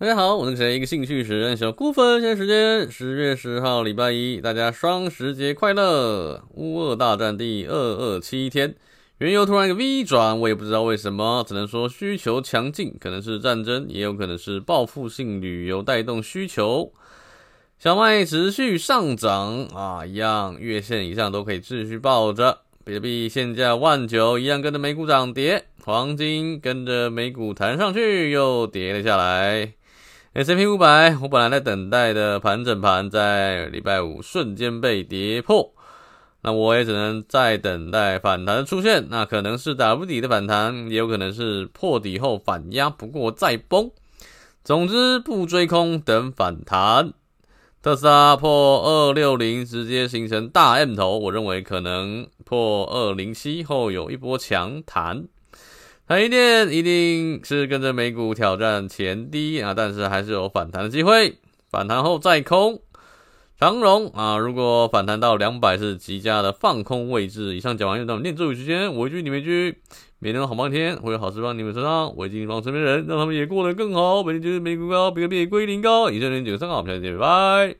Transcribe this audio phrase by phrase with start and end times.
[0.00, 0.76] 大家好，我是谁？
[0.76, 2.20] 一个兴趣使然小股份。
[2.20, 6.40] 现在时间十月十号礼拜一，大家双十节快乐！
[6.54, 8.76] 乌俄大战第二二七天，
[9.18, 16.92] 原油突然一个 V 转，我也不知道为什么，只能说需求强劲，可能是战争，也有可能是报复性旅游带动需求。
[17.80, 22.58] 小麦持续上涨啊，一样月线以上都可以继续抱着。
[22.84, 29.72] 比特币现价万九，一样跟着美股涨跌，黄金跟着美股弹上去，又跌了下来。
[30.40, 35.72] S&P 五百，我本来在等待的盘整盘，在礼拜五瞬间被跌破，
[36.42, 39.08] 那我也只能再等待反弹的出现。
[39.10, 43.90] 那可能是打不底的反弹，也有可能是破底后反压，不过再崩。
[44.62, 47.12] 总之不追空，等反弹。
[47.82, 55.24] 特斯拉破二六零，直接形成大 M 头，我认为可能破二零七后有一波强弹。
[56.08, 61.36] 台积电一定是跟着美股挑战前低啊，但是还是有反弹的机会。
[61.70, 62.80] 反弹后再空。
[63.58, 67.54] 长荣啊，如果反弹到两百是极佳的放空位置。
[67.54, 69.76] 以上讲完，又到念咒语时间，我一句你们一句，
[70.18, 72.16] 每天都好半天，会有好事放你们身上。
[72.16, 74.22] 我已经帮身边人，让他们也过得更好。
[74.22, 76.08] 每天就是美股高，比特币归零高。
[76.08, 77.78] 以上念九三好，我们下次见，拜拜。